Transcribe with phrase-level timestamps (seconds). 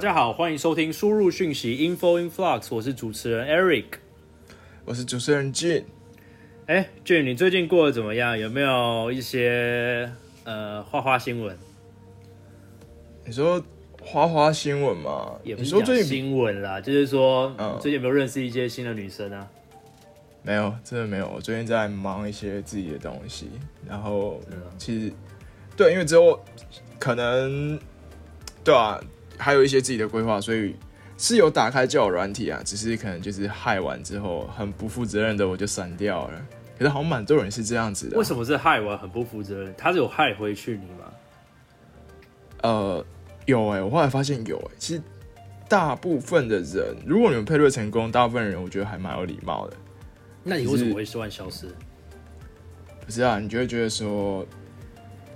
[0.00, 3.84] 大家好，欢迎收听输入讯息 Info in Flux，我是主持人 Eric。
[4.86, 5.84] 我是主持人 Jun。
[6.64, 8.38] 哎，Jun，你最近过得怎么样？
[8.38, 10.10] 有没有一些
[10.44, 11.54] 呃花花新闻？
[13.26, 13.62] 你说
[14.02, 15.38] 花花新闻吗？
[15.44, 19.46] 也不是你说最近新闻啦，就是说、嗯最近有没有认识一些新的女生啊？
[20.42, 21.28] 没有，真的没有。
[21.28, 23.50] 我最近在忙一些自己的东西，
[23.86, 25.12] 然后嗯其实
[25.76, 26.42] 对，因为之后
[26.98, 27.78] 可能
[28.64, 28.98] 对啊，
[29.40, 30.76] 还有一些自己的规划，所以
[31.16, 36.46] 是有打开交友软体啊，只是可能就是害完之后很不负责任的我就删掉了。
[36.78, 39.74] 可是好像蛮多人是这样子的啊、为什么是害完很不负责任？
[39.76, 41.12] 他是有害回去你吗？
[42.62, 43.04] 呃，
[43.46, 45.02] 有哎、我后来发现有哎、其实
[45.68, 49.76] 大部分的人，如果你们配对成功，大部分人我觉得还蛮有礼貌的。
[50.42, 51.66] 那你为什么会突然消失？
[53.04, 54.46] 不是啊，你就会觉得说，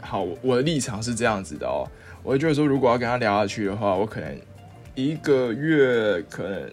[0.00, 1.84] 好，我我的立场是这样子的哦，
[2.25, 4.41] 我会觉得说，如果要跟他聊下去的话，我可能
[4.94, 6.70] 一个月可能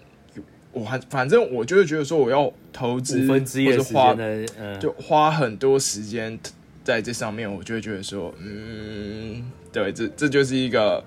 [0.72, 6.40] 我还反正我就会觉得说，我要投资五分之一的时或者花间，嗯，就花很多时间
[6.86, 11.04] 在这上面，我就会觉得说，嗯，对，这这就是一个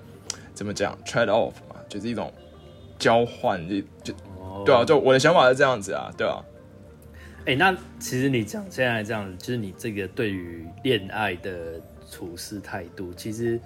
[0.53, 2.31] 怎么讲 trade off 嘛，就是一种
[2.99, 4.61] 交换，就就哦。
[4.63, 6.37] 对啊，就我的想法是这样子啊，对啊，
[7.47, 13.59] 哎、那其实你讲现在这样子，就是你这个对于恋爱的处事态度，其实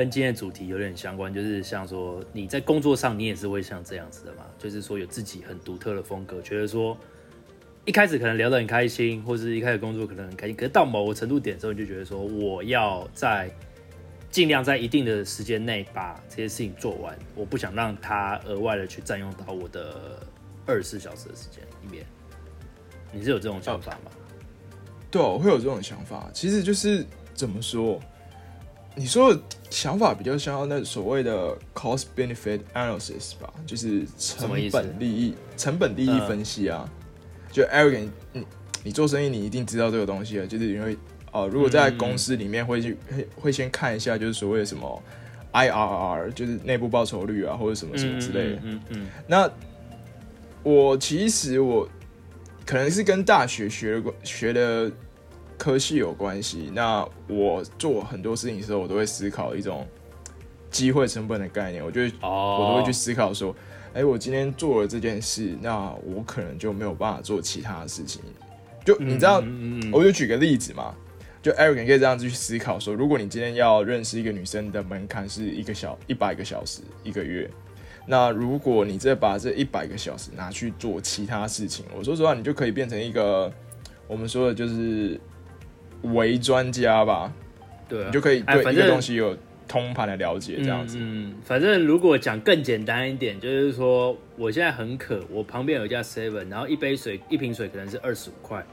[0.00, 6.96] 跟今天的主题有点相关，就是像说你在工作上，你也是会像这样子的嘛，就是说有自己很独特的风格，觉得说
[7.84, 13.50] 一开始可能聊得很开心，或是一开始工作可能很开心，可是到某个程度点之后，你就觉得说我要在
[14.30, 20.26] 尽量在一定的时间内把这些事情做完，我不想让它额外的去占用到我的
[20.64, 22.06] 二十四小时的时间里面。
[23.12, 24.10] 你是有这种想法吗？
[25.10, 26.30] 对、啊，我会有这种想法。
[26.32, 28.00] 其实就是怎么说，
[28.96, 29.40] 你说的
[29.70, 36.88] 想法比较像那所谓的 cost benefit analysis 吧，就是成本利益成本利益分析啊。
[37.52, 38.46] 就 Eric，你
[38.84, 40.96] 你做生意你一定知道这个东西啊，就是因为
[41.32, 45.02] 呃，如果在公司里面会去会会先看一下，就是所谓的什么
[45.52, 48.56] IRR，就是内部报酬率啊，或者什么什么之类的。
[48.56, 49.50] 嗯嗯嗯那
[50.62, 51.88] 我其实我
[52.66, 54.92] 可能是跟大学学的学的
[55.60, 56.70] 科系有关系。
[56.72, 59.86] 那我做很多事情的时候，我都会思考一种
[60.70, 61.84] 机会成本的概念。
[61.84, 63.54] 我就我都会去思考说，
[63.92, 68.22] 哎、我今天做了这件事，那我可能就没有办法做其他的事情。
[68.86, 70.94] 就你知道，嗯嗯嗯我就举个例子嘛，
[71.42, 77.50] 就 Eric 你可以这样子去思考说，如果你今天要认识一个女生的门槛是一个小一百个小时一个月，
[78.06, 83.52] 那如果你再把这一百个小时拿去做其他事情，我说实话，你就可以变成一个
[84.08, 85.20] 我们说的就是
[86.02, 87.32] 伪专家吧，
[87.88, 89.36] 对啊，你就可以对一个东西有
[89.68, 90.98] 通盘的了解，这样子。
[90.98, 98.64] 嗯，嗯反正如果讲更简单一点，就是说我现在很渴，我旁边有一家 Seven，然后一杯水一瓶水可能是二十五块。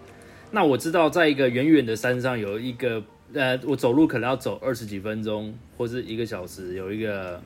[0.49, 7.41] 那我知道在一个远远的山上有一个，呃，我走路可能要走二十几分钟或是一个小时，有一个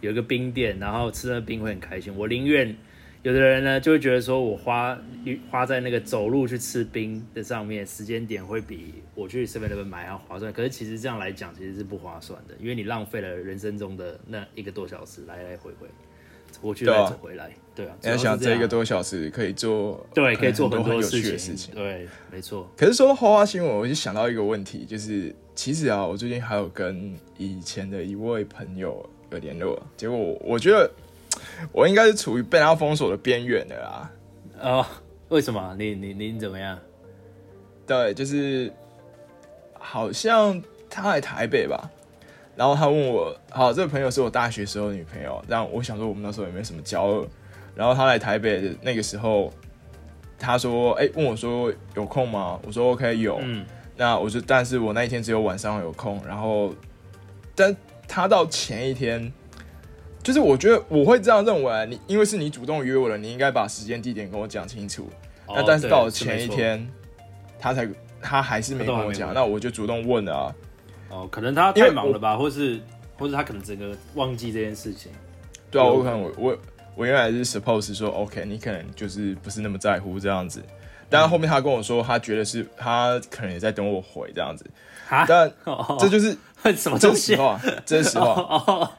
[0.00, 2.14] 有一个冰店，然后吃那冰会很开心。
[2.16, 2.76] 我宁愿
[3.24, 4.98] 有的人呢就会觉得说我花
[5.50, 10.52] 花在那个走路去吃冰的上面，时间点会比我去 Seven Eleven 买要划算。
[10.52, 15.88] 可是其实这样来讲，其实是不划算的，因为你浪费了人生中的那一个多小时来来回回，
[16.50, 17.50] 走过去再走回来。
[17.74, 21.02] 对啊，你要想这一个多小时可以做对，可以做很多很有。
[21.02, 21.74] 趣的事情。
[21.74, 22.70] 对，没错。
[22.76, 30.90] 可是说到花花新闻，我就想到一个问题，就是其实啊，我最近还有跟以前的一位朋友有联络，结果我我觉得
[31.72, 34.10] 我应该是处于被他封锁的边缘的啦。
[34.60, 34.86] 哦，
[35.28, 35.74] 为什么？
[35.78, 36.78] 你你你怎么样？
[37.86, 38.72] 对，就是
[39.78, 41.90] 好像他来台北吧，
[42.56, 47.28] 然后他问我，好，这个朋友是我大学时候的女朋友，但我想说我们那时候也没什么交恶，
[47.74, 49.52] 然后他来台北的那个时候，
[50.38, 52.58] 他说，哎、问我说有空吗？
[52.66, 56.72] 我说 OK 有，嗯，那我就，但是我那一天只有晚上有空，然后，
[57.54, 57.76] 但
[58.08, 59.30] 他到前一天，
[60.24, 65.08] 就是我觉得我会这样认为啊，你因为是你主动约我的，你应该把时间地点跟我讲清楚。
[65.46, 66.88] 那哦但是到了前一天，
[67.58, 67.86] 他才
[68.22, 70.54] 他还是没跟我讲，那我就主动问了啊。
[71.10, 72.80] 哦，可能他太忙了吧，或是
[73.18, 75.12] 或是他可能整个忘记这件事情。
[75.70, 76.58] 对啊，我可能我我
[76.96, 80.62] 我原来是 suppose 说 OK，你可能就是不是那么在乎这样子，
[81.10, 84.64] 但是后面他跟我说，他觉得是他可能也在等我回这样子，
[85.06, 86.34] 哈，但 哦这就是
[86.74, 87.34] 什么这东西？
[87.34, 88.26] 是实话，这是实话。
[88.32, 88.90] 哦，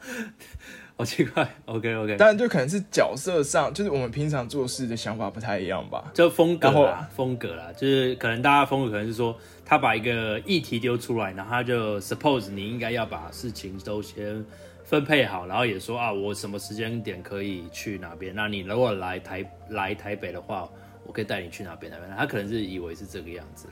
[0.98, 6.10] 好奇怪，OK OK，当然就可能是角色上，就是我们平常做事的想法不太一样吧。
[6.14, 14.46] 就风格啦，风格啦，就是可能大家风格可能是说，他把一个议题丢出来，然后他就 suppose 你应该要把事情都先
[14.86, 20.70] 分配好，然后也说啊，我什么时间点可以去哪边，那你如果来台来台北的话，
[21.06, 22.10] 我可以带你去哪边哪边。
[22.18, 23.68] 他可能是以为是这个样子，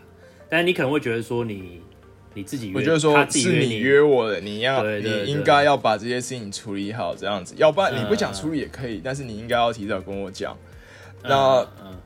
[0.49, 1.81] 但是你可能会觉得说你
[2.33, 10.53] 你自己约，我觉得说是你你约我的，你要你应该要把这些事情处理好，这样子，要不然你不想嗯处理也可以，但是你应该要提早跟我讲。
[11.23, 11.97] 嗯那嗯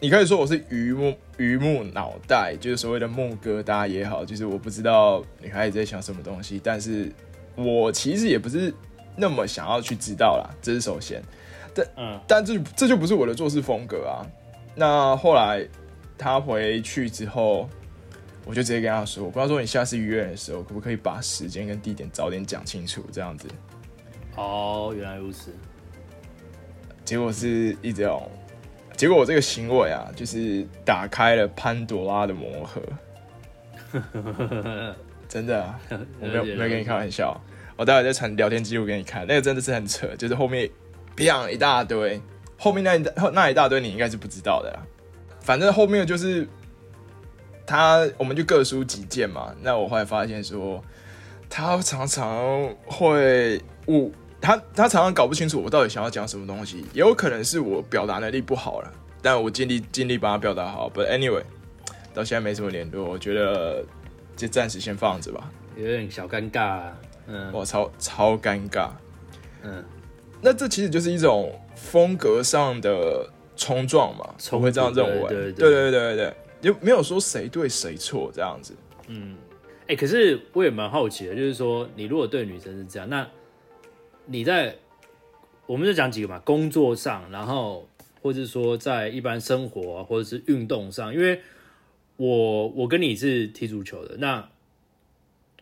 [0.00, 7.10] 你可以说我是榆木榆木脑袋，就是所谓的木疙瘩也好，就是我不知道女孩子在想什么东西，但是
[7.56, 8.72] 我其实也不是
[9.16, 11.22] 那么想要去知道啦，这是首先。
[11.96, 14.22] 嗯但这这就不是我的做事风格啊。
[14.76, 15.66] 那后来
[16.18, 17.68] 他回去之后，
[18.46, 23.04] 我就直接跟他说：“我不知道说，你下次约人的时候，可不可以把时间跟地点早点讲清楚？
[23.10, 23.48] 这样子。
[24.36, 25.50] 哦，原来如此，”
[27.04, 28.30] 结果是一种，
[28.96, 32.82] 结果我这个行为啊，就是打开了潘多拉的魔盒。
[35.28, 35.80] 真的、啊，
[36.20, 37.40] 我没有没有跟你开玩笑。
[37.76, 40.70] 我待会再传聊天记录给你看，那个真的是很扯，就是后面
[41.16, 42.20] 砰一大堆，
[42.56, 44.86] 后面那一大那一大堆你应该是不知道的啦。
[45.40, 46.46] 反正后面就是
[47.66, 49.54] 他，我们就各抒己见嘛。
[49.62, 50.82] 那我后来发现说，
[51.48, 60.90] 他常常会误他，他常常搞不清楚我到底想要讲什么东西，也有可能是我表达能力不好了，但我尽力尽力把他表达好。
[60.90, 61.44] But anyway，
[62.12, 63.84] 到现在没什么联络，我觉得
[64.36, 65.50] 就暂时先放着吧。
[65.76, 66.92] 有点小尴尬、啊，
[67.26, 68.90] 嗯哇，超超尴尬。
[69.62, 69.84] 嗯。
[70.42, 73.26] 那这其实就是一种风格上的
[73.56, 75.28] 冲撞嘛，冲我会这样认为。
[75.28, 78.74] 对对对对对对对，就没有说谁对谁错这样子。
[79.08, 79.36] 嗯
[79.86, 83.28] 哎、可是我也蛮好奇的，就是说，你如果对女生是这样，那
[84.24, 84.76] 你在
[85.66, 87.86] 我们就讲几个嘛，工作上，然后
[88.22, 91.40] 或者是说在一般生活、啊、或者是运动上，因为
[92.16, 94.48] 我我跟你是踢足球的，那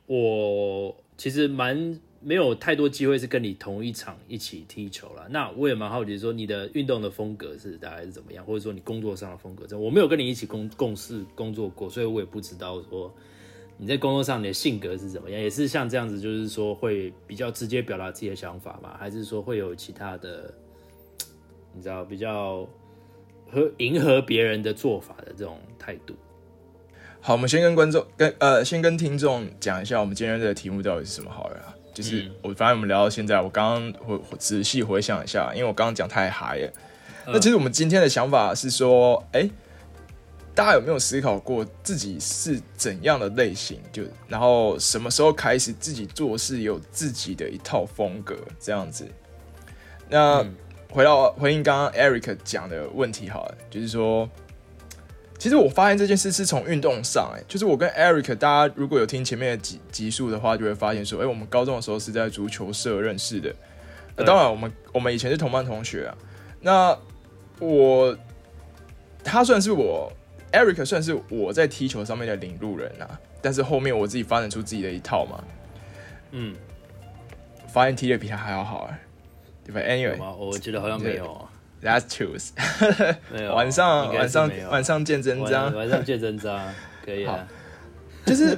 [0.06, 5.26] 我其实蛮没有太多机会是跟你同一场一起踢球了。
[5.28, 13.12] 那我也蛮好奇，说你的运动的风格是大概是怎么样，或者说你工作上的风格，这我没有跟你一起共共事工作过，所以我也不知道说
[13.76, 18.96] 你在工作上你的性格是怎么样，也是像这样子，就是说会比较直接表达自己的想法吗？
[18.98, 20.54] 还是说会有其他的，
[21.74, 22.68] 你知道比较
[23.50, 26.14] 和迎合别人的做法的这种态度？
[27.20, 31.76] 好，我们先跟观众跟呃，先跟听众讲一下我们今天的题目到底是什么好了。
[31.92, 36.66] 就是、嗯我反正我们聊到现在，我刚刚回仔细回想一下，因为我刚刚讲太嗨了。
[37.26, 39.48] 嗯那其实我们今天的想法是说，哎、
[40.54, 43.80] 大家有没有思考过自己是怎样的类型？
[43.92, 49.06] 就然后什么时候开始自己做事有自己的一套风格这样子？
[50.08, 50.54] 那、嗯
[50.90, 54.28] 回到回应刚刚 Eric 讲的问题好了，就是说，
[55.42, 63.52] 其实我发现这件事是从运动上、哎，就是我跟 Eric，大家如果有听前面的集集数的话，就会发现说，哎、我们高中的时候是在足球社认识的。
[64.14, 66.16] 那对当然，我们我们以前是同班同学啊。
[66.60, 66.96] 那
[67.58, 68.16] 我
[69.24, 70.12] 他算是我
[70.52, 75.42] Eric 算是我在踢球上面的领路人啊，但是后面我自己发展出自己的一套嘛，
[76.30, 76.54] 嗯，
[77.66, 79.00] 发现踢的比他还要好哎，
[79.64, 80.32] 对吧？Anyway，有吗？
[80.38, 81.50] 我觉得好像没有啊，
[81.82, 83.18] That's 啊。
[83.54, 86.72] 晚上晚上晚上见真章晚，晚上见真章，
[87.04, 87.46] 可以啊。
[88.24, 88.56] 就是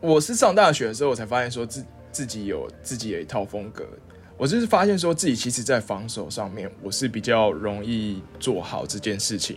[0.00, 3.84] 我是上大学的时候，我才发现说自自己有自己的一套风格。
[4.38, 9.56] 我就是发现说自己其实，在防守上面，我是比较容易做好这件事情。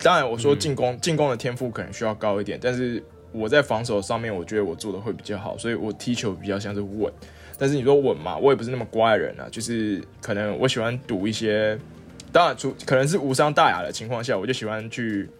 [0.00, 7.12] 当然，我说进攻进攻的天赋可能需要高一点，但是我在防守上面，我觉得我做的会比较好，所以我踢球比较像是稳。
[7.62, 11.78] 但是你说稳嘛，我也不是那么乖的人啊，就是可能我喜欢赌一些，
[12.32, 15.30] 当然除可能是无伤大雅的情况下，我就喜欢去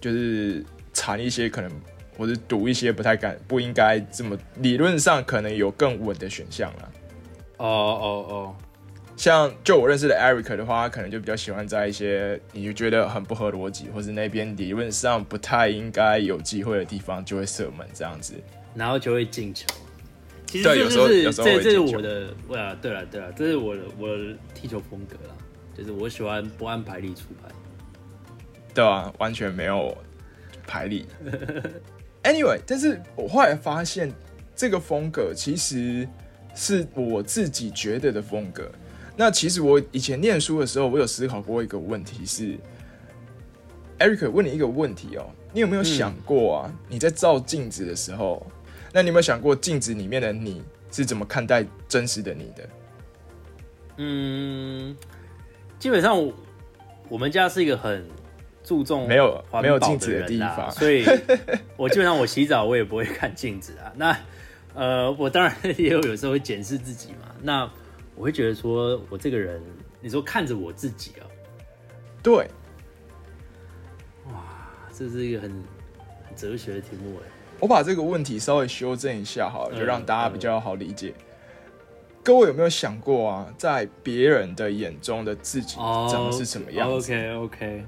[0.00, 1.70] 就是缠一些可能
[2.16, 6.92] 或者赌一些不太敢不应该这么理论上可能有更稳的选项了。
[7.58, 8.56] 哦哦哦，
[9.14, 18.32] 像就我认识的 Eric 的话，他可能就比较喜欢在一些你就觉得很不合逻辑，或是那边理论上不太应该有机会的地方，就会射门这样子。
[18.74, 19.66] 然后就会进球。
[20.52, 25.34] 其实对有时候这就是有时候这这是我的，对啊，对了对了，这是我的我的踢球风格啦，
[25.74, 27.48] 就是我喜欢不按牌理出牌。
[28.74, 29.96] 对啊，完全没有
[30.66, 31.06] 排力。
[32.22, 34.12] Anyway，但是我后来发现，
[34.54, 36.06] 这个风格其实
[36.54, 38.70] 是我自己觉得的风格。
[39.16, 42.58] 那其实我以前念书的时候，我有思考过一个问题是
[43.98, 46.74] ，Eric 问你一个问题哦，你有没有想过啊？
[46.90, 48.46] 你在照镜子的时候，
[48.92, 52.68] 那你有没有想过镜子里面的你是怎么看待真实的你的？
[53.96, 54.96] 嗯，
[55.78, 56.32] 基本上我
[57.08, 58.06] 我们家是一个很
[58.62, 61.04] 注重没有环没有镜子的地方所以
[61.76, 63.92] 我基本上我洗澡我也不会看镜子啊。
[63.96, 64.16] 那
[64.74, 67.34] 呃，我当然也有有时候会检视自己嘛。
[67.42, 67.70] 那
[68.14, 69.62] 我会觉得说我这个人，
[70.00, 71.24] 你说看着我自己啊，
[72.22, 72.48] 对，
[74.26, 74.42] 哇
[74.92, 75.50] 这是一个很
[76.26, 77.28] 很哲学的题目哎。
[77.62, 81.14] 我把这个问题稍微修正一下好就让大家比较好理解。
[82.20, 87.84] 各位有没有想过啊，在别人的眼中的自己长得是什么样子？？OK OK，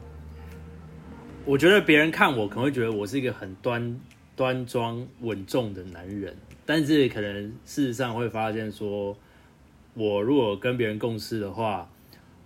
[1.44, 4.00] 我觉得别人看我可能会觉得我是一个很端
[4.36, 9.16] 端庄稳重的男人，但是可能事实上会发现说，
[9.94, 11.90] 我如果跟别人共事的话，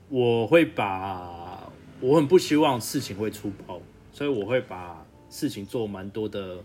[0.09, 1.71] 我会把
[2.01, 3.79] 我很不希望事情会出包，
[4.15, 6.57] 所以我会把事情做蛮多的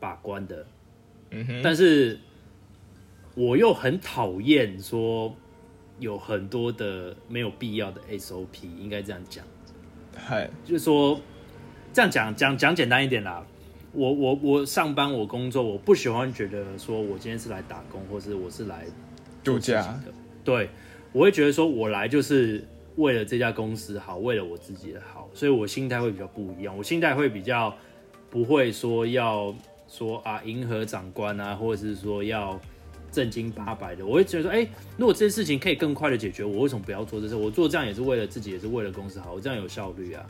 [0.00, 0.66] 把关的。
[1.30, 2.18] 嗯哼，但是
[3.34, 5.34] 我又很讨厌说
[5.98, 9.44] 有很多的没有必要的 SOP，应该这样讲，
[10.16, 11.20] 嗨，就是说
[11.92, 13.46] 这样讲讲讲简单一点啦。
[13.92, 18.84] 我我我上班我工作，我不喜欢觉得说我今天是来打工，或是我是来
[19.42, 20.12] 度假的。
[20.44, 20.68] 对，
[21.12, 22.62] 我会觉得说我来就是
[22.96, 26.76] 为了这家公司好，为了我自己的好，所以我心态会比较不一样。
[26.76, 27.74] 我心态会比较
[28.30, 29.54] 不会说要
[29.88, 32.60] 说啊迎合长官啊，或者是说要
[33.10, 34.04] 正经八百的。
[34.06, 34.66] 我会觉得说，哎、
[34.96, 37.34] 如果这件事情可以更快的解决，我为什么不要做这事？
[37.34, 40.24] 我做这样也是为了自己，也是为了公司好，我这样有效率啊。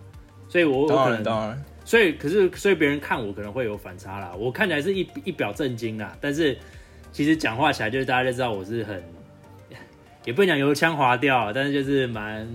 [0.48, 4.32] 所以我我当可能然当然，所以，可是，所以别人看我可能会有反差啦。
[4.34, 6.56] 我看起来是一一表正经啦，但是
[7.12, 9.02] 其实讲话起来，就是大家就知道我是很，
[10.24, 12.48] 也不能讲油腔滑调啊，但是就是蛮，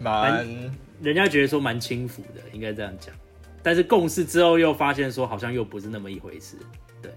[0.00, 0.46] 蛮
[1.02, 3.14] 人家觉得说蛮轻浮的，应该这样讲。
[3.68, 6.56] 但是共事之后又发现说，好像又不是那么一回事，
[7.02, 7.12] 对，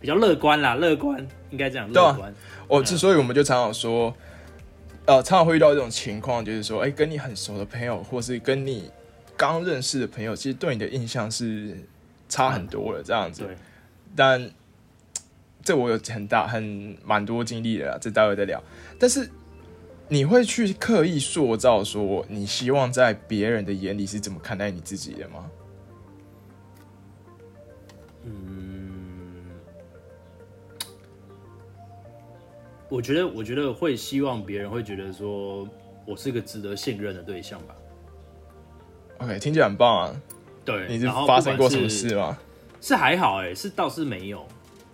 [0.00, 2.34] 比较乐观啦，乐观应该这样，乐观。
[2.66, 4.12] 哦之所以我们就常常说，
[5.06, 8.90] 呃，常常会遇到这种情况，就是说，哎、跟你很熟的朋友，或是跟你
[9.36, 11.78] 刚认识的朋友，其实对你的印象是
[12.28, 13.44] 差很多的这样子。
[13.44, 13.56] 对，
[14.16, 14.50] 但
[15.62, 18.60] 这我有很大很蛮多经历的啦，这待会再聊。
[18.98, 19.30] 但是
[20.08, 25.50] 你会去刻意塑造说，你希望在别人的眼里是怎么看待你自己的吗？
[28.26, 29.44] 嗯
[32.88, 35.68] 我觉得，我觉得会希望别人会觉得说
[36.06, 37.74] 我是个值得信任的对象吧。
[39.18, 40.22] OK，听起来很棒啊！
[40.64, 42.38] 对，你是发生过什么事吗？
[42.80, 44.46] 是还好哎、是倒是没有，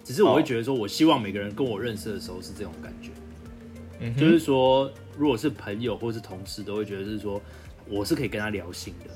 [0.03, 3.11] 只是我会哦觉得说，我希望每个人跟我认识的时候是这种感觉，
[4.01, 7.41] 嗯，就是说，如果是朋友或是同事，都会觉得是说
[7.89, 9.11] 我是可以跟他聊心的，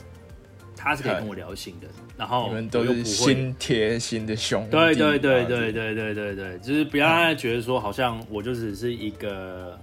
[0.76, 3.02] 他是可以跟我聊心的，然后你们都是。
[3.04, 4.70] 心贴心的兄弟。
[4.70, 9.78] 对对对对对对对对，就是不要让他觉得说好像我就只是一个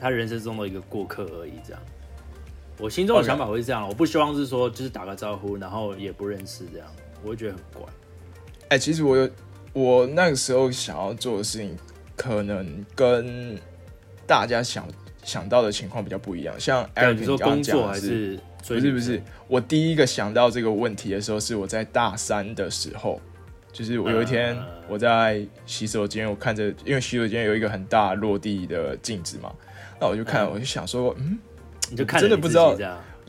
[0.00, 1.80] 他人生中的一个过客而已，这样。
[2.78, 6.88] 我心中的想法会是这样，我不希望是说就是打个招呼，然后也不认识这样，
[7.22, 7.92] 我会觉得很怪。
[8.70, 9.30] 哎、其实我有
[9.72, 11.76] 我那个时候想要做的事情，
[12.16, 13.56] 可能跟
[14.26, 14.86] 大家想
[15.22, 16.54] 想到的情况比较不一样。
[16.58, 23.20] 像对，Eric 你说工作还讲的是，不是不是，我第一个想到这个问题的时候，是我在大三的时候，
[23.72, 29.52] 就是我有一天呃我在洗手间，我看着，因为洗手间有一个很大落地的镜子嘛，
[30.00, 30.50] 那我就看，嗯。
[30.52, 31.38] 我就想说，嗯，
[31.90, 32.76] 你就看你真的不知道，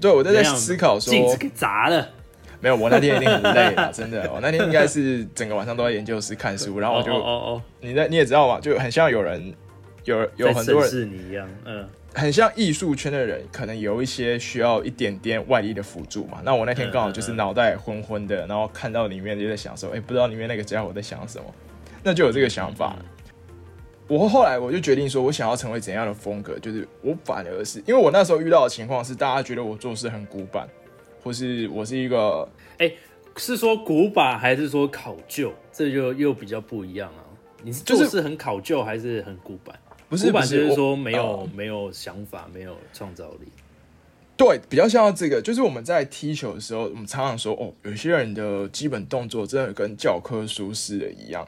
[0.01, 2.09] 对我在在思考说，镜子给砸了，
[2.59, 7.61] 没有，我那天一定很累了， 真的，我那天应该是整个晚上都在研究室看书，然后我就，哦哦。
[7.81, 9.53] 你在你也知道嘛，就很像有人
[10.05, 16.41] 有哦，有很多人，是你一样，嗯，很像艺术圈的人，可能有一些需要一点点外力的辅助嘛。
[16.43, 21.45] 那我那天刚好就是脑袋昏昏的，然后看到里面就在想说，哎、不知道里面那个家伙在想什么，
[22.03, 22.95] 那就有这个想法。
[24.07, 30.67] 我后来我就决定说，我想要成为怎样的风格，就是我反而是因为我那时候遇到的情况是，大家觉得我做事很古板，
[31.23, 32.47] 或是我是一个
[33.37, 35.53] 是说古板还是说考究？
[35.71, 37.23] 这就又比较不一样啊。
[37.63, 39.73] 你是做事很考究还是很古板？
[40.13, 43.47] 不是古板就是说没有、呃没有想法，没有创造力。
[44.37, 51.47] 对，比较像这个，就是我们在踢球的时候，我们常常说，哦，有些人的基本动作真的跟教科书似的一样。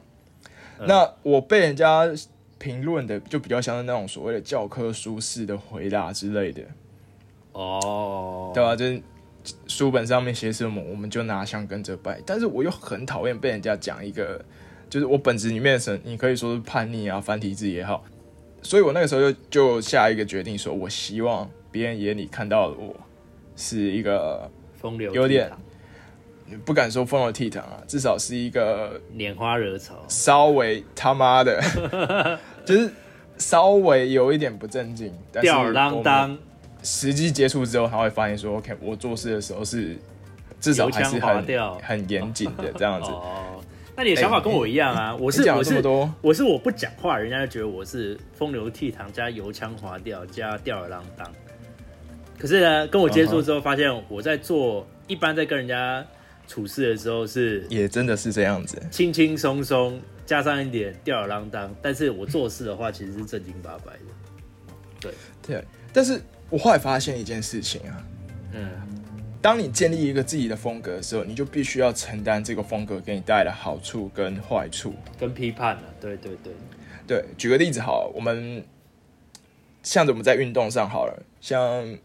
[0.80, 2.10] 嗯那我被人家
[2.58, 6.64] 评论的，就比较像是那种所谓的教科书式的回答之类的，
[7.54, 9.02] 哦，对吧、就是
[9.68, 12.20] 书本上面写什么，我们就拿香跟着拜。
[12.26, 14.44] 但是我又很讨厌被人家讲一个，
[14.90, 18.04] 就是我本质里面的神，你可以说是叛逆啊、繁体字也好。
[18.66, 22.96] 所以我那个时候就就下一个决定，说我希望别人眼里看到的我
[23.56, 25.52] 是一个风流有点
[26.66, 31.62] 不敢说风流倜傥啊，至少是一个拈花惹草，稍微他妈的，
[32.66, 32.90] 就是
[33.38, 36.36] 稍微有一点不正经，吊儿郎当，
[36.82, 39.96] 实际接触之后，他会发现说，OK，我做事的时候是
[40.60, 41.46] 至少还是很
[41.84, 43.12] 很严谨的这样子。
[43.96, 51.32] 哦，那你的想法跟我一样啊，我是我是了这么多，我是我不讲话，人家就觉得我是风流倜傥加油腔滑调加吊儿郎当。
[52.38, 56.06] 可是呢，跟我接触之后，发现我在做一般在跟人家
[56.48, 58.78] 处事的时候是也真的是这样子。
[58.92, 65.14] 轻轻松松，加上一点吊儿郎当，但是我做事的话其实是正经八百的。
[65.42, 68.04] 对，但是我后来发现一件事情啊，
[68.52, 68.70] 嗯，
[69.46, 74.92] 当你建立一个自己的风格的时候，你就必须要承担这个风格给你带来的好处跟坏处。
[75.20, 76.52] 跟批判了，对对对，
[77.06, 78.66] 对，举个例子好了，我们
[79.84, 81.96] 像着我们在运动上好了，像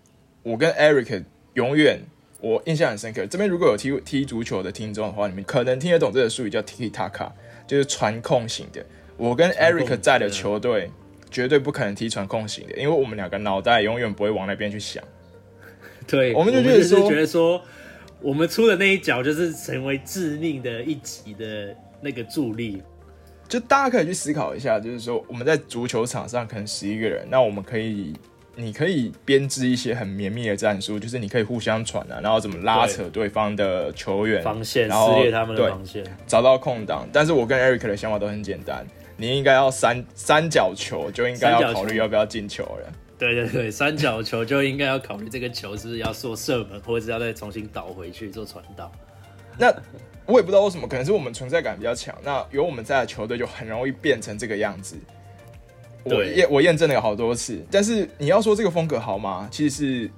[0.42, 2.02] 我跟 Eric 永远
[2.42, 3.24] 我印象很深刻。
[3.24, 7.32] 这边如果有踢踢足球的听众的话，你们可能听得懂这个术语叫 Tiki Taka，
[7.66, 8.84] 就是传控型的。
[9.16, 10.90] 我跟 Eric 在的球队
[11.30, 15.02] 绝对不可能踢传控型的，因为我们两个脑袋永远不会往那边去想。
[16.10, 17.62] 对，我们就觉得就是说觉得说，
[18.20, 22.82] 我们出的那一脚就是成为致命的一击的那个助力。
[23.48, 28.12] 就大家可以去思考一下，就是说我们在足球场上可能十一个人，那我们可以，
[28.54, 37.08] 你可以编织一些很绵密的战术，就是你可以互相传啊，然后怎么拉扯对方的球员防线然后撕裂他们的防线，找到空档。
[37.12, 38.86] 但是我跟 Eric 的想法都很简单，
[39.16, 42.92] 你应该要三三角球就应该要考虑要不要进球了。
[43.20, 48.90] 对对对，三角球就应该要考虑这个球是不是要做射门，或者是要再重新倒回去做传导。
[49.58, 49.70] 那
[50.24, 52.16] 我也不知道为什么，可能是我们存在感比较强。
[52.24, 54.96] 那有我们在的球队就很容易变成这个样子。
[56.02, 59.46] 我对验我验证了有好多次，但是你要说这个风格好吗？
[59.52, 60.10] 其实是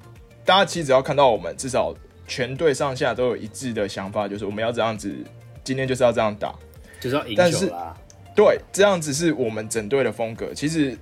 [0.45, 1.93] 大家其实只要看到我们，至少
[2.29, 5.13] 全队上下都有一致的想法，就是我们要这样子，
[5.65, 6.55] 今天就是要这样打。
[7.01, 7.97] 就是要赢但是球啦。
[8.37, 10.55] 对，这样子是我们整队的风格。
[10.55, 10.97] 其实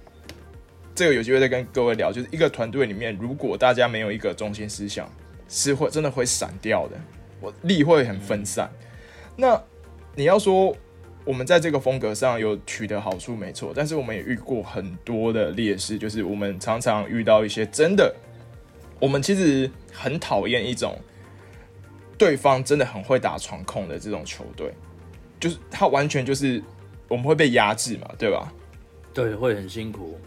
[1.00, 5.10] 这个有机会再跟各位聊，就是一个团队里面，如果大家没有一个中心思想，
[5.48, 7.00] 是会真的会散掉的，
[7.40, 8.70] 我力会很分散。
[9.34, 9.58] 那
[10.14, 10.76] 你要说
[11.24, 18.14] 我们在这个风格上有取得好处，没错，但是我们也遇过很多的劣势，就是我们常常遇到一些真的，
[19.00, 20.98] 我们其实很讨厌一种
[22.18, 24.70] 对方真的很会打传控的这种球队，
[25.40, 26.62] 就是他完全就是
[27.08, 28.52] 我们会被压制嘛，对吧？
[29.14, 30.20] 对，会很辛苦。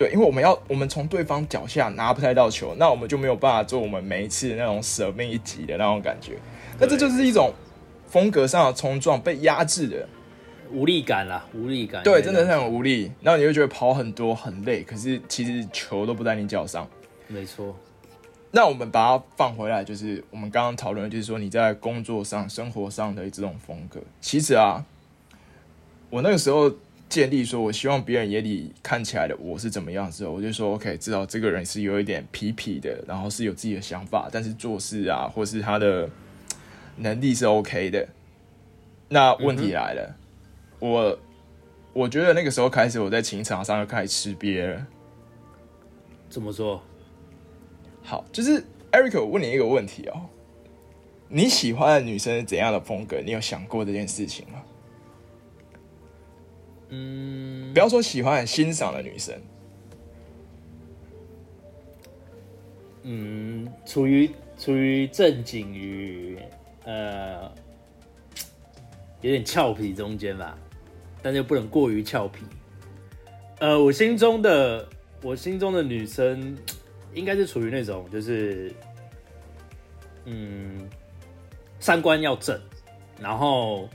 [0.00, 6.38] 对，因为我们要我们从对方脚下拿不太到球，那我们就没有办法做我们每一次那种舍命一击的那种感觉。
[6.78, 7.52] 那这就是一种
[8.06, 10.08] 风格上的冲撞，被压制的。
[10.72, 12.02] 无力感啦，无力感。
[12.02, 13.12] 对，真的是很无力。
[13.20, 16.88] 然后你就觉得跑很多很累，可是其实球都不在你脚上。
[17.28, 17.76] 没错。
[18.52, 24.00] 那我们把它放回来，就是我们刚刚讨论的，就是说你在工作上、生活上的这种风格。
[24.22, 24.82] 其实啊，
[26.08, 26.72] 我那个时候
[27.10, 36.08] 建立说，我希望别人眼里看起来的我是怎么样之后，我就说 OK，知道这个人是有一点痞痞的，然后是有自己的想法，但是做事啊，或是他的
[36.98, 38.08] 能力是 OK 的。
[39.08, 40.16] 那问题来了，
[40.78, 41.18] 我
[41.92, 44.86] 我觉得那个时候开始，我在情场上就开始吃瘪了。
[46.28, 46.80] 怎么说？
[48.04, 50.30] 好，就是 Eric，我问你一个问题哦，
[51.28, 53.20] 你喜欢的女生是怎样的风格？
[53.24, 54.62] 你有想过这件事情吗？
[56.90, 59.34] 嗯，不要说喜欢，很欣赏的女生。
[63.02, 66.38] 嗯，处于处于正经与
[66.84, 67.50] 呃
[69.22, 70.58] 有点俏皮中间吧，
[71.22, 72.44] 但是又不能过于俏皮。
[73.58, 74.86] 呃，我心中的
[75.22, 76.56] 我心中的女生
[77.14, 78.72] 应该是处于那种就是
[80.24, 80.88] 嗯
[81.78, 82.60] 三观要正，
[83.18, 83.88] 然后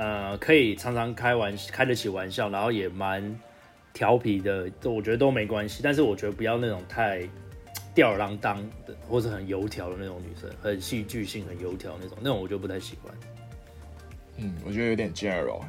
[0.00, 3.38] 呃可以常常开玩开得起玩笑，然后也蛮
[3.92, 5.82] 调皮的，都我觉得都没关系。
[5.82, 7.28] 但是我觉得不要那种太
[7.94, 13.12] 吊儿郎当的，或者很油条的那种女生，很戏剧性、很油条那种，那种我就不太喜欢。
[14.38, 15.60] 嗯，我觉得有点 general，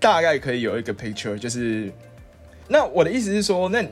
[0.00, 1.92] 大概可以有一个 picture，就是
[2.66, 3.84] 那我的意思是说，那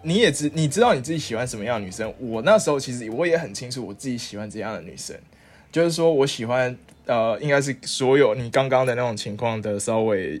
[0.00, 2.10] 你也知你知道你自己喜欢什么样的女生。
[2.18, 5.14] 我那时候其实我也很清楚我自己喜欢怎样的女生，
[5.70, 6.74] 就是说我喜欢
[7.06, 10.40] 呃，应该是所有你刚刚的那种情况的稍微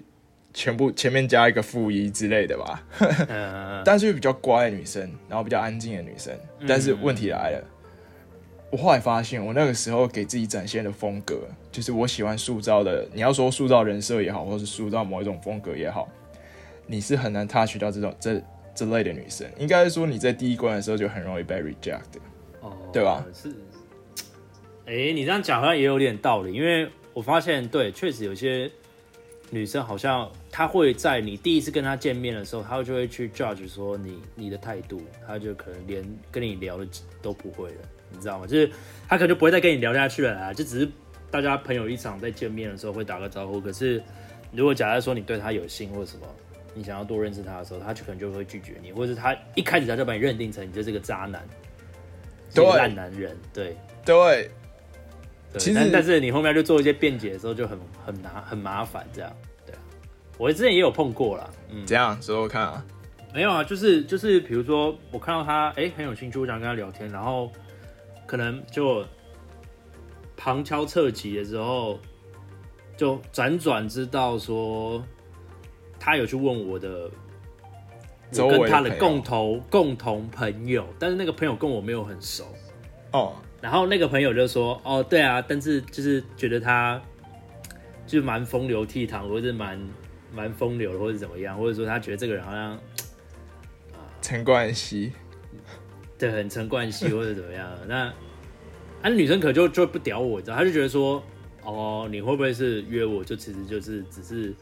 [0.54, 2.84] 全部前面加一个负一之类的吧。
[3.28, 6.32] 呃， 但是比较乖的女生，然后比较安静的女生。
[6.68, 7.64] 但是问题来了，
[8.70, 13.06] 我后来发现，我那个时候给自己展现的风格，就是我喜欢塑造的。
[13.12, 16.08] 你要说塑造人设也好，或是塑造某一种风格也好，
[16.86, 18.40] 你是很难 touch 到这种这
[18.74, 19.46] 这类的女生。
[19.58, 22.20] 应该是说你在第一关的时候就很容易被 reject。
[22.60, 23.26] 哦，对吧？
[23.34, 23.52] 是，
[24.86, 28.70] 哎、你这样讲好像也有点道理，因为我发现，对，确实有些
[29.50, 36.86] 女生好像她会在你第一次跟她见面的时候，她就会去 judge 说你你的态度，她就可能连跟你聊的
[37.20, 38.46] 都不会了，你知道吗？
[38.46, 38.70] 就是
[39.08, 40.88] 她可能就不会再跟你聊下去了啦，就只是
[41.30, 44.02] 大家朋友一场在见面的时候会打个招呼，可是
[44.52, 46.26] 如果假设说你对她有心或者什么。
[46.74, 51.46] 你想要多认识她的时候，她就可能就会拒绝你，或者是她一开始她就把你认定成你就是个渣男，
[52.56, 54.50] 烂男人，对，对，
[55.58, 59.32] 其实但但是你后面就做一些辩解的时候就很很难很麻烦，这样，
[59.66, 59.74] 对。
[59.74, 59.78] 啊，
[60.38, 62.20] 我之前也有碰过啦，嗯，怎样？
[62.22, 62.84] 说说看啊？
[63.34, 67.50] 没有啊，就是就是比如说我看到他哎、很有兴趣，我想跟他聊天，然后
[68.26, 69.04] 可能就
[70.36, 71.98] 旁敲侧击的时候，
[72.96, 75.02] 就辗转知道说
[75.98, 77.10] 他有去问我的
[78.38, 82.44] 我跟他的共同共同朋友，但是那个朋友跟我没有很熟，
[83.12, 87.00] 哦，然后那个朋友就说：“哦，对啊，但是就是觉得他
[88.06, 89.80] 就是蛮风流倜傥，或者是蛮
[90.34, 92.76] 蛮风流的，或者怎么样，或者说他觉得这个人好像
[94.20, 95.12] 陈冠希，
[96.18, 97.70] 对很陈冠希或者怎么样。
[97.86, 98.12] 那
[99.00, 101.22] 啊，女生可就就不屌我，你知道，她就觉得说：
[101.64, 103.22] 哦，你会不会是约我？
[103.22, 104.52] 就其实就是只是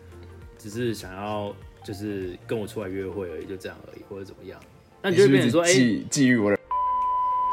[0.59, 4.61] 只是想要就是跟我出来约会而已，就这样而已，或者怎么样？
[5.01, 6.60] 那你就会变成说：哎、觊觊觎我的？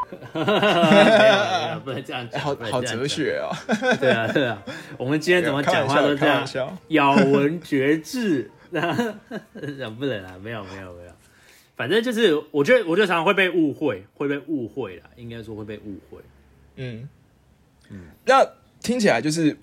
[1.84, 2.82] 不能这样哎讲，好好。
[2.82, 3.52] 哲学啊！
[4.00, 4.62] 对啊，对啊，
[4.98, 6.46] 我们今天怎么开讲，话都这样。
[6.90, 11.12] 咬文嚼字，忍 不能啊，没有没有没有，
[11.76, 16.20] 反正就是我觉得我觉得常常会被误会，会被误会啦，应该说会被误会。
[16.78, 17.08] 嗯
[17.90, 18.46] 嗯那
[18.82, 19.58] 听起来就是，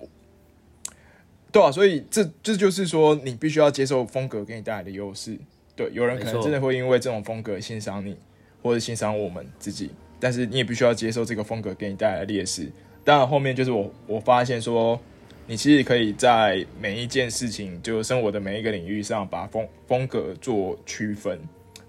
[1.51, 5.37] 对啊，所以这这就是说，你必须要接受风格给你带来的优势。
[5.75, 8.17] 对，有人可能真的会因为这种风格欣赏你，
[8.61, 12.71] 或者欣赏我们自己，但是你也必须要接受这个风格给你带来的劣势。
[13.03, 14.99] 当然，后面就是我我发现说，
[15.45, 21.39] 你其实可以在每一件事情，就生活的每一个领域上，把风风格做区分，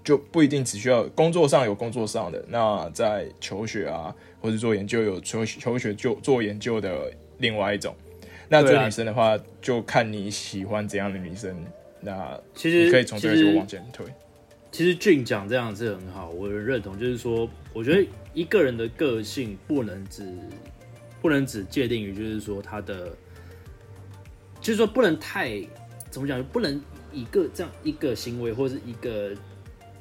[0.04, 7.94] 就不一定只需要工作上有工作上的，那在求学啊，或者做研究有求求学就做研究的另外一种。
[8.48, 11.56] 那追对啊女生的话，就看你喜欢怎样的女生，
[12.00, 14.04] 那其实你可以从这个其实就往前推。
[14.76, 16.98] 其实俊讲这样是很好，我认同。
[16.98, 20.30] 就是说，我觉得一个人的个性不能只
[21.22, 23.08] 不能只界定于，就是说他的，
[24.60, 25.66] 就是说不能太
[26.10, 26.78] 怎么讲，不能
[27.10, 29.32] 以一个这样一个行为或是一个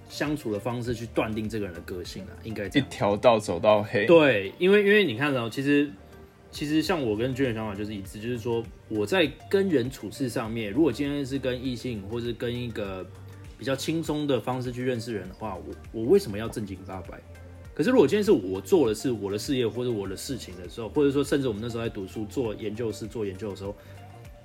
[0.10, 2.84] 相处的方式去断定这个人的个性啊，应该这一。
[2.90, 5.90] 条道走到黑，对，因为因为你看到、其实
[6.52, 13.10] 其实像我跟俊的想法就是一致，就是说我在跟人处事上面，如果今天是跟异性或是跟一个
[13.58, 17.20] 比较轻松的方式去认识人的话，我我为什么要正经八百？
[17.74, 23.76] 可是如果今天是我做的是我的事业或者我的事情的时候，或者说甚至我们那时候在读书做研究室做研究的时候，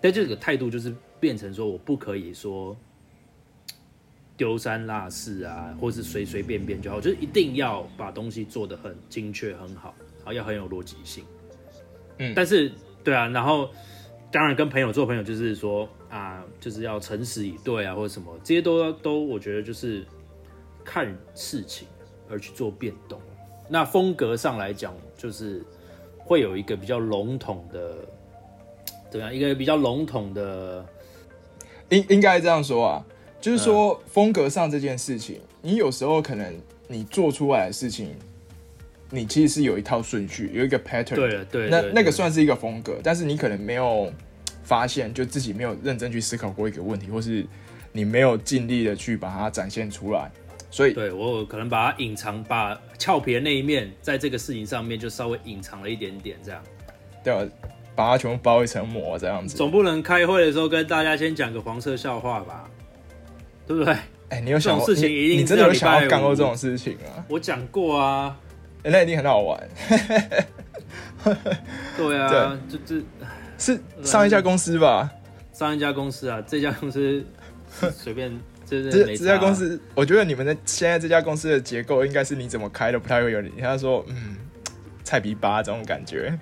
[0.01, 2.77] 但这个态度就是变成说我不可以说
[4.37, 11.25] 丢三落四啊，或是随随便便就好，就是一定要把东西做得很精确很好，然后要很有逻辑性。
[12.19, 12.73] 嗯但是
[13.05, 13.71] 对啊，然后
[14.33, 20.05] 当然跟朋友做朋友就是说啊，就是要诚实以对啊，或者什么，这些都要都我觉得就是
[20.85, 21.87] 看事情
[22.29, 23.21] 而去做变动。
[23.69, 25.65] 那风格上来讲，就是
[26.19, 27.95] 会有一个比较笼统的，
[29.09, 29.33] 怎么样？
[29.33, 30.85] 一个比较笼统的，
[31.91, 33.05] 应应该这样说啊，
[33.41, 36.53] 就是说风格上这件事情，你有时候可能
[36.89, 38.13] 你做出来的事情，
[39.11, 44.13] 你其实是有一套顺序，有一个 pattern，对了对那那个算是一个风格，但是你可能没有
[44.63, 47.47] 发现，就自己没有认真去思考过一个问题，或是
[47.93, 50.31] 你没有尽力的去把它展现出来，
[50.71, 56.63] 所以对我可能把它隐藏，把俏皮的那一面，在这个事情上面就稍微隐藏了一点点，这样。
[57.23, 57.53] 对吧？
[57.95, 59.57] 把它全部包一层膜这样子。
[59.57, 62.71] 总不能开会的时候跟大家先讲个黄色笑话吧，
[63.67, 63.95] 对不对？
[64.31, 67.21] 哎、你有想过这种事情一定你真的有想要干过这种事情啊？
[67.29, 68.39] 我讲过啊，
[68.85, 69.69] 哎那一定很好玩。
[71.97, 73.03] 对啊， 就这
[73.61, 75.09] 是上一家公司吧？
[75.53, 77.25] 上一家公司啊，这家公司
[77.95, 78.33] 随便，
[78.65, 83.51] 就是这没差啊这家公司，我觉得你们的现在这家公司的结构应该是你怎么开都不太会有你。
[83.61, 84.37] 他说，嗯，
[85.05, 86.37] 菜皮吧这种感觉。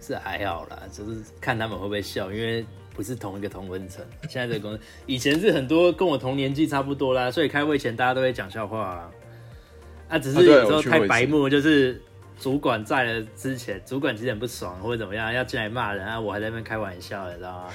[0.00, 2.64] 是还好啦，就是看他们会不会笑，因为
[2.96, 4.04] 不是同一个同温层。
[4.28, 9.10] 现在这个公司以前是很多跟我同年纪差不多啦，所以开会前大家都会讲笑话啊。
[10.08, 12.02] 啊，只是有时候太白目，就是
[12.38, 17.70] 主管在了之前，主管其实很不爽或者怎么样，要进来骂人啊，我还在那边开玩笑，你知道吗？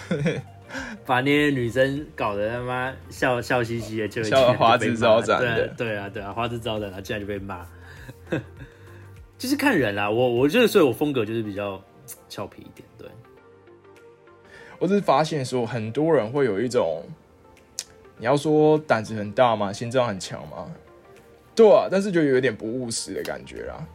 [1.05, 7.65] 把那些女生搞得他妈笑笑嘻嘻的，就笑得花枝招展对对啊对啊，花枝招展，然后进来就被骂。
[9.37, 11.81] 就是看人啦，我我就是，所以我风格就是比较
[12.27, 12.85] 俏皮一点。
[12.97, 13.07] 对，
[14.79, 17.03] 我只是发现说，很多人会有一种，
[18.17, 20.69] 你要说胆子很大嘛，心脏很强嘛，
[21.55, 23.87] 对啊，但是就有点不务实的感觉啦。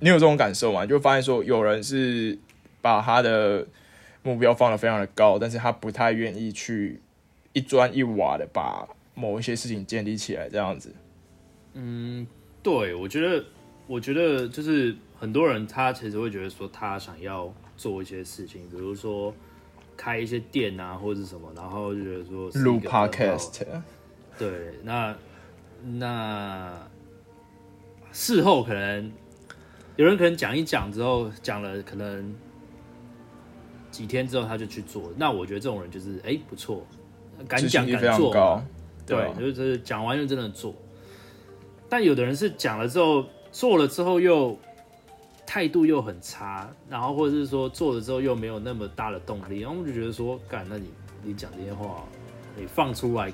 [0.00, 0.86] 哦，你有这种感受吗？
[0.86, 2.38] 就发现说，有人是
[2.80, 3.66] 把他的
[4.22, 7.00] 目标放得非常的高，但是他不太愿意去
[7.52, 10.94] 一砖一瓦的把某一些事情建立起来，这样子。
[11.74, 12.26] 嗯，
[12.62, 13.44] 对，我觉得，
[13.86, 19.32] 我觉得就是很多人他其实会觉得说，他想要做一些事情，比如说
[19.96, 23.62] 开一些店啊，或者什么，然后就觉得说录 podcast，
[24.38, 24.50] 对，
[24.82, 25.14] 那
[25.84, 26.88] 那
[28.10, 29.12] 事后可能
[30.00, 32.34] 有人可能讲一讲之后，讲了可能
[33.90, 36.86] 几天之后他就去做，那我觉得这种人就是哎、不错，
[37.46, 38.62] 敢执讲敢做。
[39.04, 40.74] 对，啊就是讲完就真的做。
[41.86, 44.58] 但有的人是讲了之后，做了之后又
[45.46, 50.90] 态度又很差，然后或者是说做了之后又没有那么大的动力，然后我就觉得说，干，那你
[51.22, 52.04] 你讲这些话，
[52.56, 53.30] 你放出来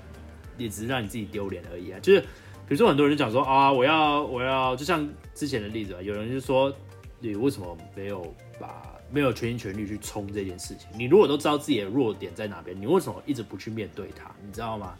[0.58, 2.00] 也只是让你自己丢脸而已啊。
[2.00, 2.24] 就是
[2.68, 6.74] 比如说很多人就讲说啊，我要我要，就像之前的例子啊，有人就说
[7.20, 10.88] 你为什么没有把没有全心全力去冲这件事情？
[10.98, 14.30] 你如果都知道自己的弱点在哪边，你为什么一直不去面对它？
[14.44, 14.94] 你知道吗？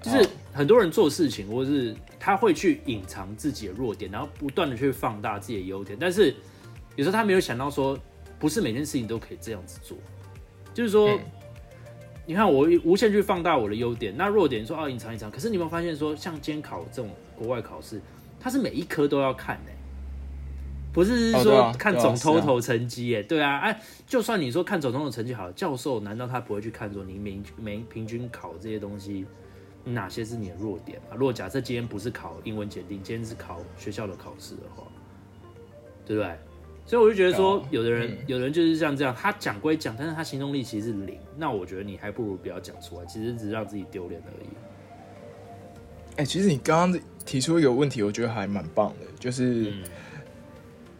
[0.00, 6.32] 就是哦很多人做事情，或者是他会去隐藏自己的弱点，然后不断的去放大自己的优点，但是
[6.94, 7.98] 有时候他没有想到说，
[8.38, 9.96] 不是每件事情都可以这样子做。
[10.72, 11.20] 就是说，嗯
[12.28, 17.98] 你看我无限去放大我的优点，那弱点说哦隐藏隐藏，可是你有没有发现说，像监考这种国外考试，
[18.38, 19.72] 它是每一科都要看的、
[20.92, 29.24] 不是说看总对啊是啊 total 成绩耶，对啊，哎、就算你说看总 total 成绩好，教授难道他不会去看说你每每平均考这些东西
[29.82, 31.16] 哪些是你的弱点啊？
[31.16, 34.82] 如果假设今天不是考英文检定，今天是考学校的考试的话，
[36.04, 36.38] 对不对？
[36.88, 41.18] 所以我就觉得说哦，有的人、嗯有的人就是像这样，他讲归讲，但是他行动力其实是零。
[41.36, 44.48] 那我觉得你还不如不要讲出来，其实只是让自己丢脸而已。
[46.16, 49.82] 哎、其实你刚刚提出一个问题，我觉得还蛮棒的，就是、嗯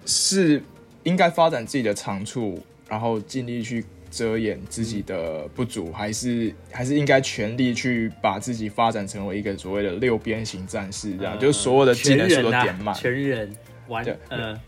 [0.05, 0.63] 是
[1.05, 12.95] 应该发展自己的长处，然后尽力去遮掩自己的不足，还是还是应该全力去把自己发展成为一个所谓的六边形战士，这样、呃就是所有的技能数都点满。
[12.95, 13.55] 全人
[13.87, 14.59] 完对，嗯，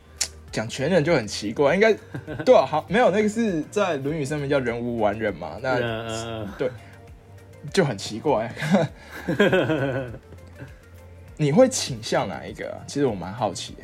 [0.53, 1.93] 讲全人就很奇怪，应该
[2.45, 6.69] 对啊，好，没有那个是在《论语》上面叫人无完人嘛，那呃呃
[7.73, 8.53] 就很奇怪。
[11.37, 12.85] 你会倾向哪一个啊？
[12.87, 13.83] 其实我蛮好奇的。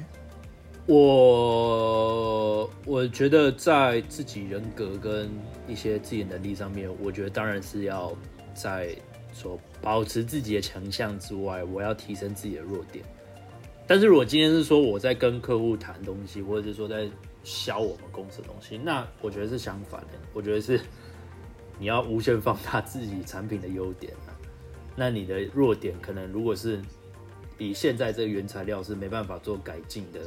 [0.87, 5.31] 我我觉得在自己人格跟
[5.66, 8.12] 一些自己能力上面，我觉得当然是要
[8.55, 8.94] 在
[9.33, 13.05] 说保持自己的强项之外，我要提升自己的弱点。
[13.87, 17.09] 但是如果今天是说我在跟客户谈东西，或者是说在
[17.44, 20.18] 销我们公司的东西，那我觉得是相反的。
[20.33, 20.81] 我觉得是
[21.79, 24.35] 你要无限放大自己产品的优点啊。
[24.96, 26.81] 那你的弱点可能如果是
[27.59, 30.20] 以现在这个原材料是没办法做改进的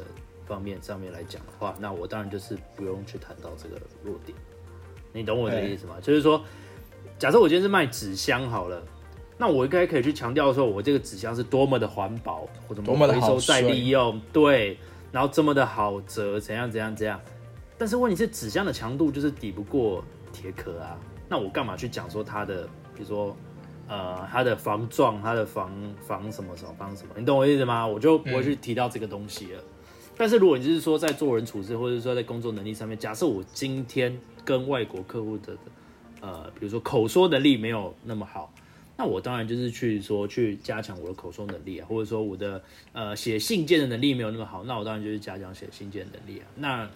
[0.45, 4.37] 方面上面来讲的话，那我当然就是不用去谈到这个弱点。
[5.11, 5.97] 你懂我的意思吗？
[6.01, 6.43] 就是说，
[7.17, 8.81] 假设我今天是卖纸箱好了，
[9.41, 14.77] 那我应该可以去强调说，我这个纸箱是多么的环保，或者多么的好回收再利用，对，
[15.13, 17.19] 然后这么的好折，怎样怎样怎样。
[17.77, 20.99] 但是问题是，纸箱的强度就是抵不过铁壳啊，
[21.29, 23.33] 那我干嘛去讲说它的，比如说
[23.87, 25.71] 呃，它的防撞，它的防
[26.05, 27.87] 防什么什么防什么，你懂我意思吗？
[27.87, 29.63] 我就不会去提到这个东西了。
[30.17, 35.55] 但是如果你就是说在做人处事，或者说在工作能力上面，假设我今天跟外国客户的
[36.19, 38.51] 呃，比如说口说能力没有那么好，
[38.99, 46.45] 那我当然就是去说去加强我的口说能力啊，或者说我的呃写信件的能力没有那么好，那我当然就是加强写信件的能力啊。
[46.57, 46.89] 那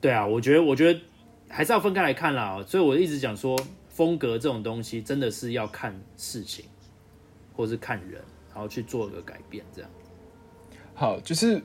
[0.00, 1.00] 对啊，我觉得我觉得
[1.48, 2.64] 还是要分开来看啦。
[2.64, 6.64] 所以我一直讲说，风格这种东西真的是要看事情，
[7.56, 9.90] 或是看人，然后去做个改变，这样。
[10.94, 11.60] 好，就是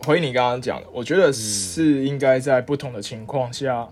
[0.00, 3.88] 回你刚刚讲的，我觉得是应该在不同的情况下，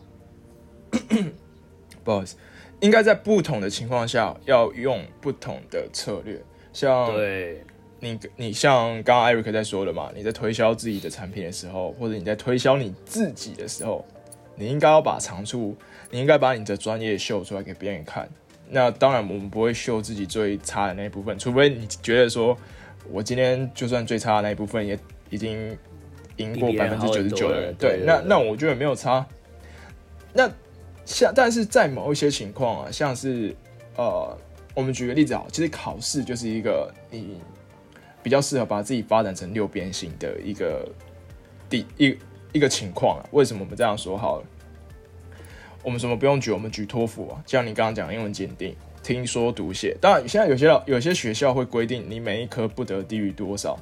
[2.05, 2.37] 不好意思，
[2.81, 6.41] 应该在不同的情况下要用不同的策略。
[6.73, 7.63] 像对，
[8.01, 14.05] 你，你像刚刚艾瑞克在说的嘛，你在推销自己的产品的时候，或者你在推销你自己的时候，
[14.57, 15.77] 你应该要把长处，
[16.11, 18.29] 你应该把你的专业秀出来给别人看。
[18.69, 22.57] 那当然，我们不会秀自己最差的那一部分，除非你觉得说，
[23.11, 24.99] 我今天就算最差的那一部分也
[25.31, 25.77] 已经
[26.37, 29.25] 赢过百分之九十九的人，对那那我觉得没有差。
[30.33, 30.51] 那
[31.05, 33.55] 像，但是在某一些情况啊，像是
[33.97, 34.37] 呃，
[34.75, 37.41] 我们举个例子好，其实考试就是一个你
[38.23, 40.89] 比较适合把自己发展成六边形的一个
[41.69, 42.19] 第一
[42.53, 43.29] 一个情况啊。
[43.33, 44.45] 为什么我们这样说好了？
[45.83, 46.51] 我们什么不用举？
[46.51, 49.95] 我们举托福啊，像你刚刚讲英文检定、听说读写。
[50.01, 53.79] 当然，现在有些有些学校会规定你每一科不得低于多少，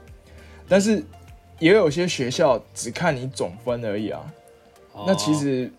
[0.68, 1.00] 但是
[1.60, 4.20] 也有些学校只看你总分而已啊。
[5.06, 5.72] 那其实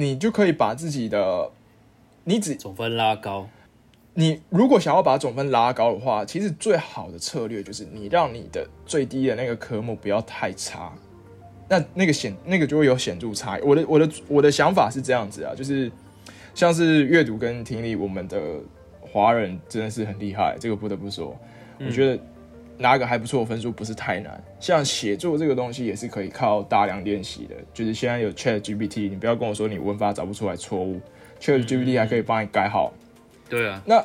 [0.00, 1.50] 你就可以把自己的
[2.24, 3.46] 你只总分拉高。
[4.14, 10.90] 你如果想要把总分拉高的话，其实最好的策略就是你让你的最低的那个科目不要太差，
[11.68, 13.62] 那那个显那个就会有显著差异。
[13.62, 15.92] 我的我的我的想法是这样子啊，就是
[16.54, 18.40] 像是阅读跟听力，我们的
[19.00, 21.36] 华人真的是很厉害，这个不得不说。
[21.78, 22.18] 我觉得
[22.80, 24.42] 拿个还不错的分数不是太难。
[24.58, 30.98] 像写作这个东西也是可以靠大量练习的，就是现在有 Chat GPT，你不要跟我说你文法找不出来错误
[31.38, 32.92] ，Chat GPT 还可以帮你改好。
[33.48, 34.04] 对啊，那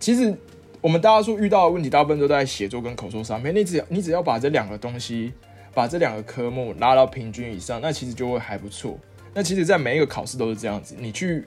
[0.00, 0.34] 其实
[0.80, 3.54] 我们大多数遇到的问题，大部分都在写作跟口说上面。
[3.54, 5.32] 你只要你只要把这两个东西，
[5.72, 8.98] 把这两个科目拉到平均以上，那其实就会还不错。
[9.32, 11.46] 那其实，在每一个考试都是这样子，你去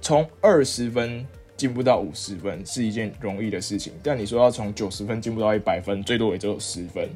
[0.00, 1.24] 从二十分
[1.58, 7.06] 进步到五十分是一件容易的事情，但你说要从九十分进步到一百分，最多也就十分。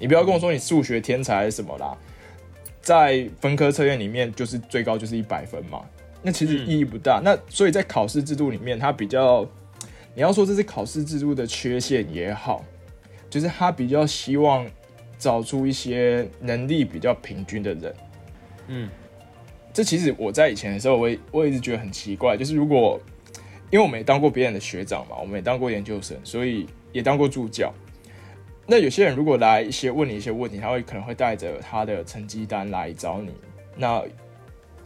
[0.00, 1.96] 你不要跟我说你数学天才是什么啦，
[2.80, 5.84] 在分科测验里面就是最高就是一百分嘛。
[6.22, 7.20] 那其实意义不大。
[7.22, 9.46] 那所以在考试制度里面，它比较，
[10.14, 12.64] 你要说这是考试制度的缺陷也好，
[13.28, 14.66] 就是它比较希望
[15.18, 17.94] 找出一些能力比较平均的人。
[18.68, 18.88] 嗯，
[19.72, 23.00] 这其实我在以前的时候，我也我一直觉得很奇怪，就是如果
[23.72, 27.72] 因为我们也当过别人的学长嘛，我们也当过研究生，所以也当过助教。
[28.66, 33.34] 那有些人如果来一些问你一些问题，他会可能会带着他的成绩单来找你。
[33.74, 34.04] 那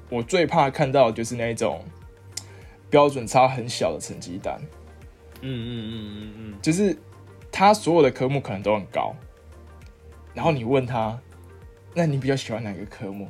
[0.09, 1.85] 我最怕看到就是那种
[2.89, 4.57] 标准差很小的成绩单，
[5.41, 6.97] 嗯嗯嗯嗯嗯，就是
[7.51, 9.13] 他所有的科目可能都很高，
[10.33, 11.19] 然后你问他，
[11.93, 13.29] 那你比较喜欢哪个科目？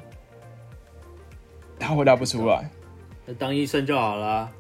[1.78, 2.68] 他回答不出来，
[3.24, 4.52] 那当医生就好了。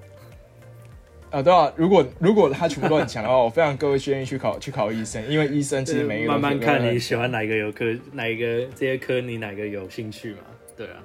[1.36, 10.38] 啊，对啊，如果如果他全部都很强的话，我非常各位建议去考去考医生，因为医生其实每一个慢慢看你喜欢哪一个有科，哪一个这些科你哪个有兴趣嘛？
[10.74, 10.96] 对啊。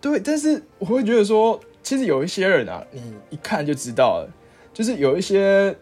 [0.00, 4.28] 对，但是我会觉得说，其实有一些人啊，你一看就知道了。
[4.74, 5.72] 就是有一些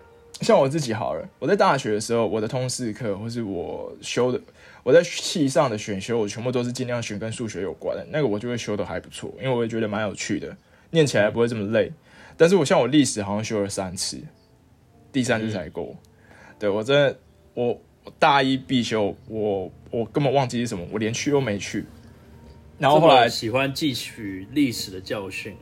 [0.43, 4.39] 像我自己好了，我在大学的时候，我的通识课或是我修的，
[4.83, 10.55] 我在系上的选修，我全部都是尽量选跟数学有关的，那个我就会修的还不错，因为我也觉得蛮有趣的，
[10.91, 11.91] 念起来不会这么累。
[12.37, 14.21] 但是我像我历史好像修了三次，
[15.13, 15.95] 第三次才过。
[16.59, 17.19] 对我真的，
[17.55, 17.81] 我
[18.19, 21.85] 大一必修，我我根本忘记是什么，我连去都没去。
[22.79, 25.57] 然后后来喜欢汲取历史的教训，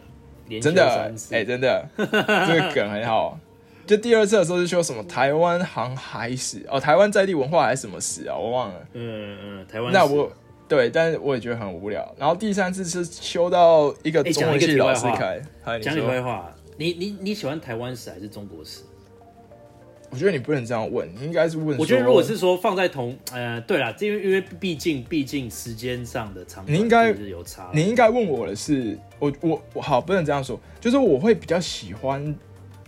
[0.61, 3.39] 真的，哎，真的， 这个梗很好。
[3.87, 8.37] 就第二次的时候是修什么台湾航海史哦，台湾在地文化还是什么史啊？
[8.37, 8.81] 我忘了。
[8.95, 9.93] 嗯嗯，台湾。
[9.93, 10.31] 那我
[10.69, 12.15] 对，但是我也觉得很无聊。
[12.17, 16.55] 然后第三次是修到一个中文系老师开，讲你坏话。
[16.77, 18.83] 你你你喜欢台湾史还是中国史？
[20.11, 21.79] 我觉得你不能这样问，你应该是问。
[21.79, 27.71] 我觉得如果是说放在同，呃，对了，因为因为毕竟毕竟时间上的长，你应该有差。
[27.73, 32.23] 你应该问我的是，我我我好不能这样说，就是我会比较喜欢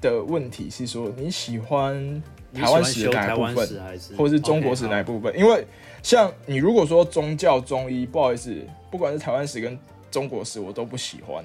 [0.02, 3.68] 的问题是说，你喜欢台湾史哪一部分，
[4.18, 5.34] 或者是中国史哪一部分？
[5.38, 5.66] 因为
[6.02, 8.54] 像你如果说宗教中医，不好意思，
[8.90, 9.78] 不管是台湾史跟
[10.10, 11.42] 中国史，我都不喜欢。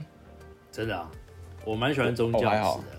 [0.74, 1.10] 真的啊，
[1.70, 2.98] 我蛮喜欢宗教史的。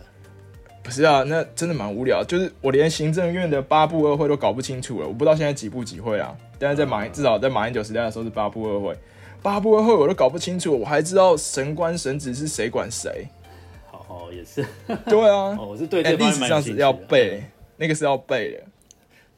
[0.82, 2.22] 不是啊，那真的蛮无聊。
[2.24, 6.36] 就是我连行政院的八部二会都搞不清楚了，我不知道现在几部几会啊。
[6.58, 8.96] 但是在马至少在马英九时代的时候是八部二会，
[9.42, 13.26] 八部二会我都搞不清楚，我还知道神官神职是谁管谁。
[13.92, 14.64] 哦，也是。
[15.06, 17.42] 对啊， 我是对历史上是要背，
[17.76, 18.62] 那个是要背的。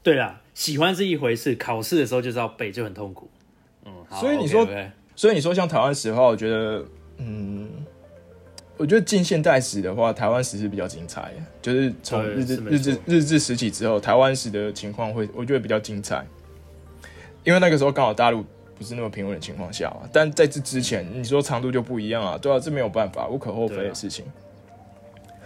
[0.02, 3.30] 对啦，喜欢是一回事，考试的时候就是要背，就很痛苦。
[3.84, 4.66] 嗯，所以你说，
[5.16, 6.84] 所以你说像台湾史的话，我觉得，
[7.16, 7.68] 嗯。
[8.82, 16.26] 我觉得近现代史的话，台湾史是比较精彩的，就是从日治日治日治时期之后，台湾史的情况会我觉得比较精彩，
[17.44, 18.44] 因为那个时候刚好大陆
[18.76, 20.08] 不是那么平稳的情况下嘛。
[20.12, 24.24] 但在这之前，你说长度就不一样啊，对啊，这没有办法，无可厚非的事情。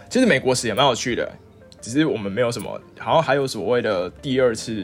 [0.09, 1.31] 其实美国史也蛮有趣的，
[1.79, 4.83] 只是我们没有什么，好像还有所谓的第二次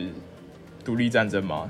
[0.85, 1.67] 独立战争嘛，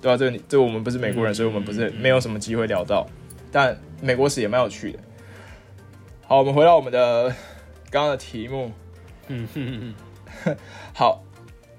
[0.00, 0.16] 对啊？
[0.16, 3.04] 这这我们不是美国人，所以我们不是没有什么机会聊到，
[3.50, 5.00] 但美国史也蛮有趣的。
[6.26, 7.28] 好，我们回到我们的
[7.90, 8.72] 刚刚的题目。
[9.28, 9.94] 嗯哼
[10.42, 10.56] 哼，
[10.94, 11.22] 好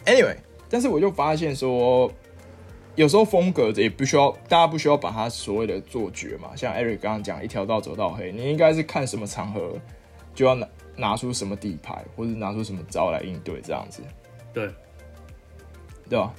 [0.06, 0.38] ，Anyway，
[0.70, 2.12] 但是我就发现说，
[2.94, 6.56] 有时候风格也不需要，大家不需要把它所谓的做绝嘛。
[6.56, 9.80] 像 Eric 刚刚讲，一条道走到黑，你应该是看什么场合
[10.36, 14.04] 就要拿拿出什么底牌，或者拿出什么招来应对，这样子。
[14.54, 14.70] 对，
[16.08, 16.32] 对吧？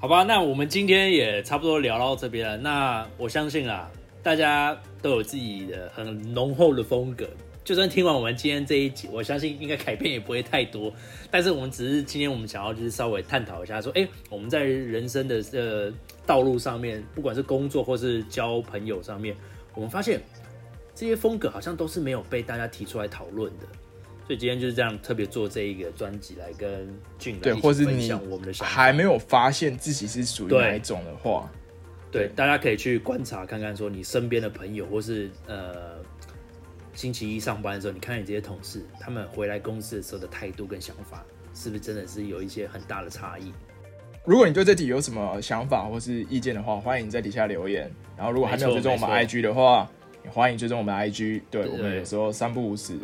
[0.00, 2.56] 好吧，那我们今天也差不多聊到这边了。
[2.56, 3.88] 那我相信啊，
[4.20, 7.28] 大家都有自己的很浓厚的风格。
[7.62, 10.92] 就算听完我们今天这一集，我相信应该改变也不会太多。
[11.30, 15.92] 但是我们只是今天我们想要就是稍微探讨一下，说，哎，我们在人生的呃
[16.26, 19.36] 道路上面，不管是工作或是交朋友上面，
[19.74, 20.20] 我们发现
[20.94, 23.66] 这些风格好像都是没有被大家提出来讨论的。
[24.26, 26.88] 所以今天就是这样特别做这一个专辑来跟
[27.18, 31.50] 俊对，或是你我们的还没有发现自己是属于哪一种的话，
[32.10, 35.98] 对，大家可以去观察看看，说你身边的朋友或是呃。
[36.92, 43.52] 星期一上班的时候，你看你这些同事，他们回来公司的时候的态度跟想法，是不是真的是有一些很大的差异？
[44.24, 47.90] 如果你对这题有什么想法或是意见的话，欢迎在底下留言。
[48.18, 49.88] 然后，如果还没有追踪我们 IG 的话，
[50.24, 51.42] 也欢迎追踪我们 IG。
[51.48, 52.98] 对我们有时候三不五时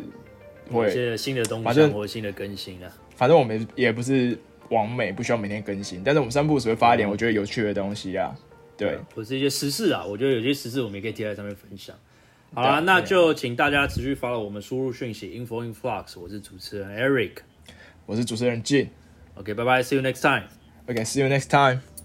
[0.69, 2.91] 会一些新的东西或新的更新啊。
[3.15, 4.37] 反正我们也不是
[4.69, 8.35] 完美，不需要每天更新，但是我们三不五时会发一点我觉得有趣的东西啊。
[8.77, 11.95] 对，或是一些时事啊，我觉得有些时事我们也可以贴在上面分享。
[12.53, 16.19] 好了，那就请大家持续 follow 我们输入讯息 info influx。
[16.19, 17.39] 我是主持人 Eric，
[18.05, 18.87] 我是主持人 Jin。
[19.35, 20.47] OK，拜拜，See you next time。
[20.87, 21.96] OK，See you next time。